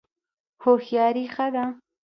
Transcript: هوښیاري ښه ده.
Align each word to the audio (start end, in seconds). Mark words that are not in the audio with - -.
هوښیاري 0.63 1.25
ښه 1.33 1.45
ده. 1.53 1.65